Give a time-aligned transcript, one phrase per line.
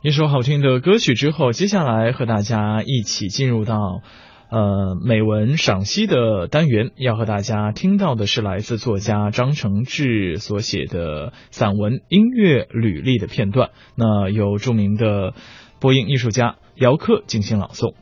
[0.00, 4.00] 一首好听的歌曲之后，接下来和大家一起进入到
[4.48, 6.92] 呃美文赏析的单元。
[6.94, 13.70] 要和大家听到的是来自作家张承志所写的散文《音乐履历》的片段。
[13.96, 15.34] 那由著名的
[15.80, 17.96] 播音艺术家姚克进行朗诵。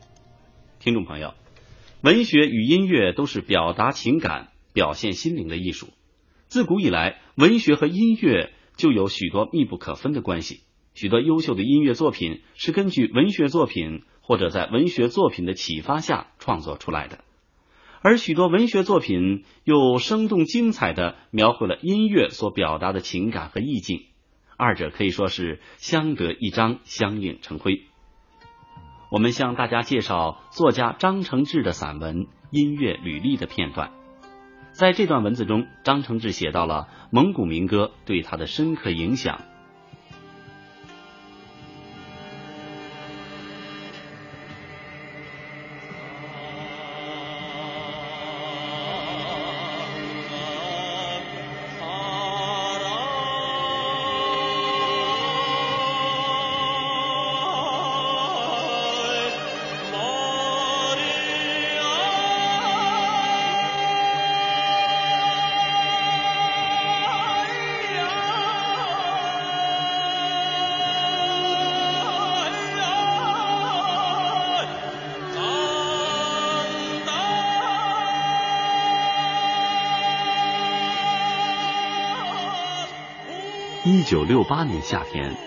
[0.79, 1.33] 听众朋友，
[2.01, 5.87] 文学与音乐都是表达情感、表现心灵的艺术。
[6.45, 10.61] 自古以来，文学和音乐就有许多密不可分的关系。
[10.97, 17.19] 许多优秀的音乐作品是根据文学作品或者在文学作品的启发下创作出来的，
[18.01, 24.05] 而许多文学作品又生动精彩的描绘了音乐所表达的情感和意境，
[24.57, 27.83] 二者可以说是相得益彰、相映成辉。
[29.11, 33.91] 我们向大家介绍作家张承志的散文《音乐履历》的片段，
[34.71, 39.41] 在这段文字中，张承志写到了蒙古民歌对他的深刻影响。
[83.89, 85.37] 一九六八年夏天，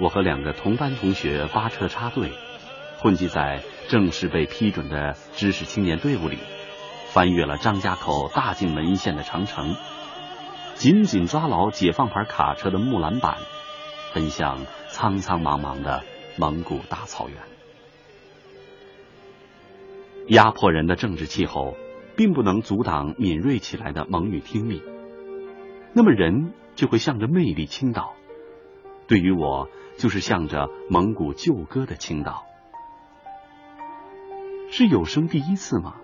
[0.00, 2.30] 我和两个同班同学发车插队，
[3.00, 6.38] 混迹在正式被批准的知识青年队伍里，
[7.08, 9.74] 翻越了张家口大境门一线的长城，
[10.76, 13.38] 紧紧抓牢解放牌卡车的木栏板，
[14.14, 16.04] 奔向苍苍茫茫的
[16.36, 17.36] 蒙古大草原。
[20.28, 21.76] 压迫人的政治气候，
[22.16, 24.84] 并不能阻挡敏锐起来的蒙语听力。
[25.98, 26.54] 那么人。
[26.78, 28.14] 就会向着魅力倾倒，
[29.08, 32.44] 对于我就是向着蒙古旧歌的倾倒。
[34.70, 35.96] 是有生第一次吗？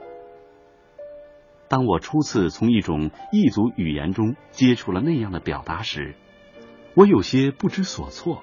[1.68, 6.16] 当我初次从一种异族语言中接触了那样的表达时，
[6.96, 8.42] 我有些不知所措。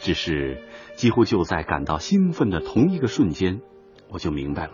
[0.00, 0.64] 只是
[0.96, 3.60] 几乎就在感到兴奋的同一个瞬间，
[4.08, 4.72] 我就明白了，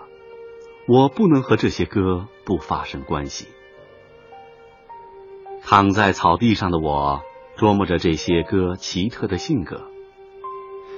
[0.88, 3.48] 我不能和这些歌不发生关系。
[5.66, 7.22] 躺在草地上的我，
[7.56, 9.88] 琢磨着这些歌奇特的性格。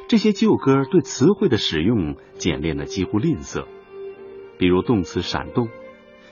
[0.09, 3.65] 这些旧歌对词汇的使用简练的几乎吝啬，
[4.59, 5.69] 比如动词“闪动”，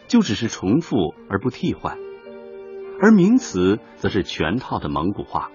[0.09, 1.97] 就只是重复而不替换；
[3.01, 5.53] 而名词则是全套的蒙古话，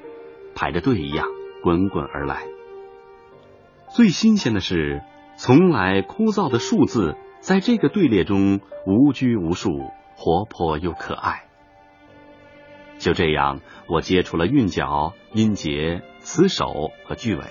[0.56, 1.28] 排着队一样
[1.62, 2.44] 滚滚而来。
[3.94, 5.02] 最新鲜的是，
[5.38, 9.70] 从来枯燥的数字在这个队列中无拘无束，
[10.16, 11.49] 活泼又可爱。
[13.00, 17.42] 就这样，我接触了韵脚、音节、词首和句尾。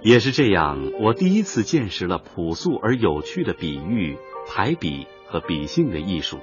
[0.00, 4.16] 也是这样，我第一次见识了朴素而有趣的比喻、
[4.46, 6.38] 排比和比兴的艺术。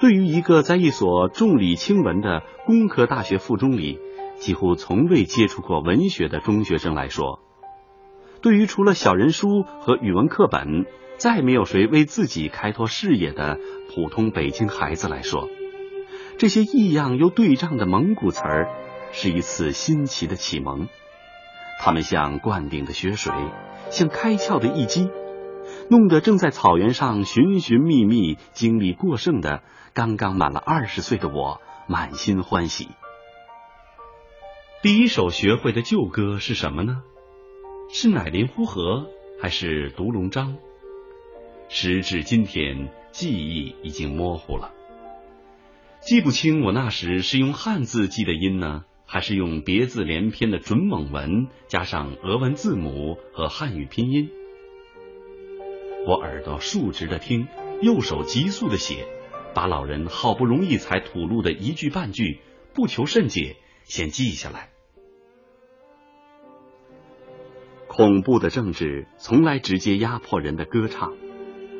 [0.00, 4.00] 对于一个在一所重理轻文的工科大学附中里
[4.36, 7.40] 几乎从未接触过文学的中学生来说，
[8.40, 10.86] 对于除了小人书和语文课本
[11.16, 13.58] 再没有谁为自己开拓视野的
[13.94, 15.48] 普通北京孩子来说，
[16.36, 18.68] 这些异样又对仗的蒙古词儿，
[19.12, 20.88] 是一次新奇的启蒙。
[21.80, 23.32] 它们像灌顶的雪水，
[23.90, 25.08] 像开窍的一击，
[25.88, 29.62] 弄得正在草原上寻寻觅觅、精力过剩的
[29.92, 32.88] 刚刚满了二十岁的我满心欢喜。
[34.82, 37.02] 第一首学会的旧歌是什么呢？
[37.92, 38.82] 是《乃林呼河》
[39.40, 40.54] 还是《独龙章》？
[41.68, 44.72] 时至今天，记忆已经模糊了。
[46.06, 54.28] 记不清我那时是用汉字记的音呢，还是用别字连篇的准蒙文加上俄文字母和汉语拼音。
[56.06, 57.48] 我耳朵竖直的听，
[57.80, 59.06] 右手急速的写，
[59.54, 62.40] 把老人好不容易才吐露的一句半句，
[62.74, 64.68] 不求甚解，先记下来。
[67.88, 71.14] 恐怖的政治从来直接压迫人的歌唱，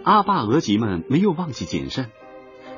[0.03, 2.11] 阿坝额吉们没有忘记谨慎。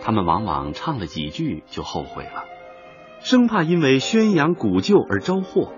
[0.07, 2.45] 他们往往唱了几句就后悔了，
[3.19, 5.73] 生怕因为宣扬古旧而招祸。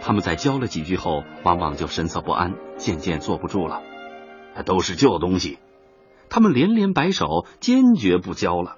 [0.00, 3.82] 他们在教了几句后，往往就神色不安，渐渐坐不住了。
[4.64, 5.58] 都是旧东西，
[6.30, 8.76] 他们连连摆手，坚决不教了。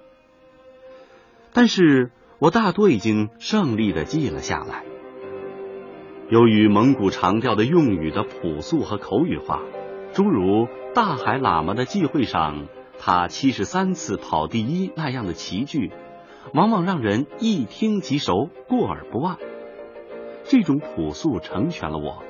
[1.53, 4.83] 但是我大多已经胜利的记了下来。
[6.29, 9.61] 由于蒙古长调的用语的朴素和口语化，
[10.11, 12.67] 诸如大海喇嘛的忌讳上，
[12.99, 15.91] 他七十三次跑第一那样的奇句，
[16.53, 19.37] 往往让人一听即熟，过耳不忘。
[20.43, 22.23] 这种朴素成全了我，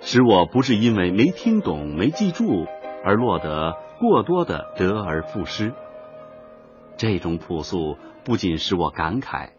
[0.00, 2.66] 使我不是因为没听懂、没记住
[3.04, 5.72] 而落得过多的得而复失。
[6.96, 9.50] 这种朴素不仅使我感慨，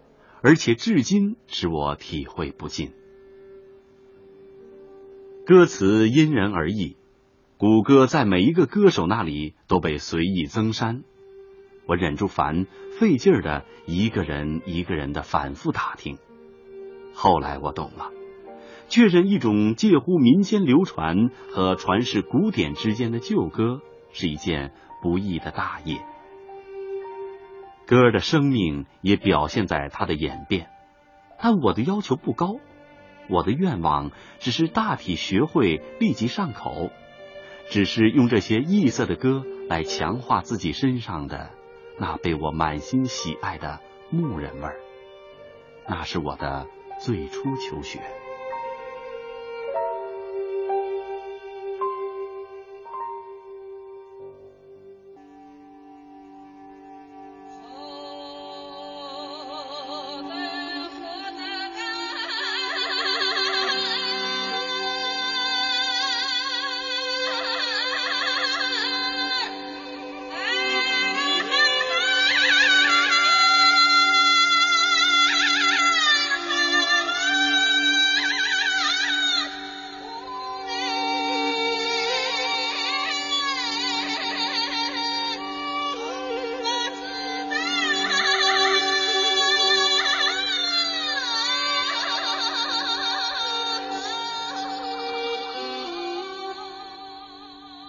[0.42, 2.92] 而且至今使我体会不尽。
[5.46, 6.97] 歌词因人而异，
[7.58, 11.02] 谷歌在每一个歌手那里都被随意增删。
[11.88, 12.68] 我忍住烦，
[13.00, 16.20] 费劲儿的一个人一个人的反复打听。
[17.16, 18.12] 后来我懂了，
[18.90, 23.82] 确认一种介乎民间流传和传世古典之间的旧歌
[24.12, 24.72] 是一件
[25.02, 26.00] 不易的大业。
[27.88, 30.70] 歌的生命也表现在它的演变，
[31.40, 32.58] 但我的要求不高。
[33.30, 36.92] 我的愿望只是大体学会，立即上口，
[37.70, 41.52] 只是用这些异色的歌来强化自己身上的
[42.00, 43.80] 那被我满心喜爱的
[44.10, 44.80] 牧人味儿。
[45.88, 46.68] 那是我的
[47.00, 48.00] 最初求学。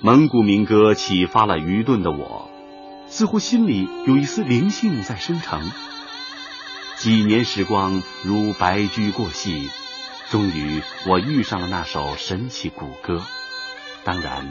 [0.09, 2.51] 蒙古民歌启发了愚钝的我，
[3.09, 5.71] 似乎心里有一丝灵性在生成。
[6.97, 9.69] 几年时光如白驹过隙，
[10.31, 13.21] 终于我遇上了那首神奇古歌，
[14.03, 14.49] 当然，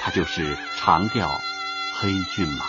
[0.00, 1.26] 它就是长调
[1.98, 2.64] 《黑骏马》。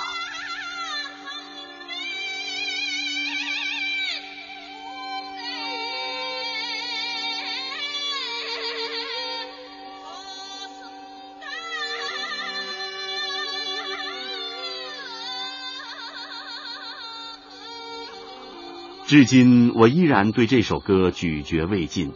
[19.14, 22.14] 至今，我依然对这首歌咀嚼未尽。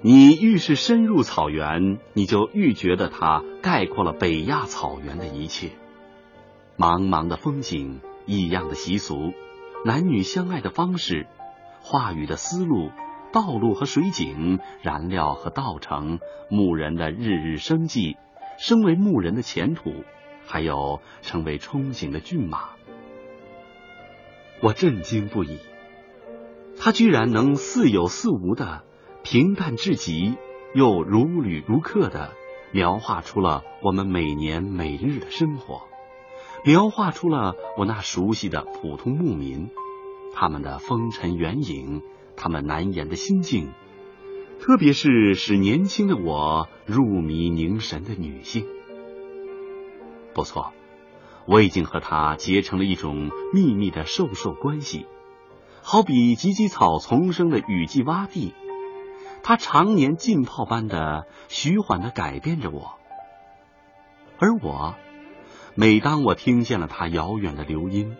[0.00, 5.72] 你愈是深入草原，你就愈觉得它概括了北亚草原的一切：
[6.78, 9.34] 茫茫的风景、异样的习俗、
[9.84, 11.26] 男女相爱的方式、
[11.82, 12.90] 话语的思路、
[13.30, 16.18] 道路和水井、燃料和稻城、
[16.48, 18.16] 牧人的日日生计、
[18.58, 19.92] 身为牧人的前途，
[20.46, 22.70] 还有成为憧憬的骏马。
[24.62, 25.58] 我震惊不已。
[26.78, 28.84] 他居然能似有似无的
[29.22, 30.36] 平淡至极，
[30.74, 32.32] 又如履如刻的
[32.72, 35.82] 描画出了我们每年每日的生活，
[36.64, 39.70] 描画出了我那熟悉的普通牧民，
[40.34, 42.02] 他们的风尘远影，
[42.36, 43.72] 他们难言的心境，
[44.60, 48.66] 特别是使年轻的我入迷凝神的女性。
[50.34, 50.72] 不错，
[51.46, 55.06] 我已经和她结成了一种秘密的授受关系。
[55.88, 58.54] 好比芨芨草丛生的雨季洼地，
[59.44, 62.96] 它常年浸泡般的徐缓的改变着我，
[64.40, 64.96] 而我，
[65.76, 68.16] 每当我听见了它遥远的流音，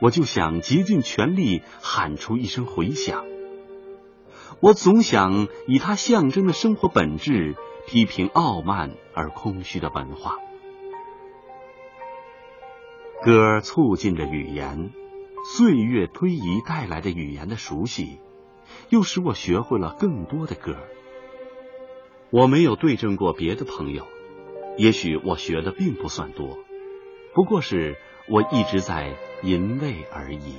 [0.00, 3.26] 我就想竭尽全力喊出一声回响。
[4.60, 10.38] 我总想以它象征的生活本质批评傲慢而空虚的文化。
[13.22, 14.92] 歌促进着语言。
[15.48, 18.18] 岁月推移带来的语言的熟悉，
[18.88, 20.76] 又使我学会了更多的歌。
[22.30, 24.08] 我没有对证过别的朋友，
[24.76, 26.58] 也许我学的并不算多，
[27.32, 27.96] 不过是
[28.28, 30.56] 我一直在吟味而已。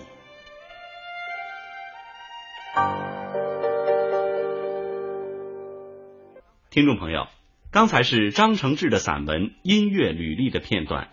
[6.70, 7.28] 听众朋友，
[7.72, 11.10] 刚才是张承志的散文《音乐履历》的片段。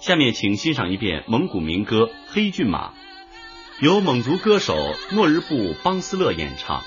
[0.00, 2.88] 下面请欣赏一遍蒙古民歌《黑骏马》，
[3.80, 4.74] 由蒙族歌手
[5.12, 6.84] 诺日布邦斯勒演唱。